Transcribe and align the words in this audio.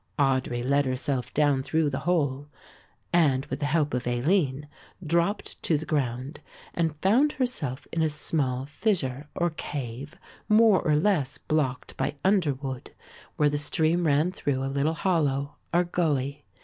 Audry 0.17 0.67
let 0.67 0.85
herself 0.85 1.31
down 1.31 1.61
through 1.61 1.87
the 1.91 1.99
hole 2.09 2.47
and 3.13 3.45
with 3.51 3.59
the 3.59 3.67
help 3.67 3.93
of 3.93 4.07
Aline 4.07 4.67
dropped 5.05 5.61
to 5.61 5.77
the 5.77 5.85
ground, 5.85 6.39
and 6.73 6.99
found 7.03 7.33
herself 7.33 7.85
in 7.91 8.01
a 8.01 8.09
small 8.09 8.65
fissure 8.65 9.29
or 9.35 9.51
cave, 9.51 10.15
more 10.49 10.81
or 10.81 10.95
less 10.95 11.37
blocked 11.37 11.95
by 11.97 12.15
underwood, 12.25 12.89
where 13.37 13.47
the 13.47 13.59
stream 13.59 14.07
ran 14.07 14.31
through 14.31 14.63
a 14.63 14.73
little 14.73 14.95
hollow 14.95 15.57
or 15.71 15.83
gully. 15.83 16.45